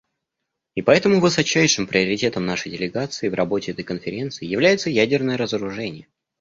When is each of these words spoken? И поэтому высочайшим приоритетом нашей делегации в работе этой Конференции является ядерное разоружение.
И 0.73 0.81
поэтому 0.81 1.19
высочайшим 1.19 1.85
приоритетом 1.85 2.43
нашей 2.43 2.71
делегации 2.71 3.29
в 3.29 3.35
работе 3.35 3.71
этой 3.71 3.83
Конференции 3.83 4.47
является 4.47 4.89
ядерное 4.89 5.37
разоружение. 5.37 6.07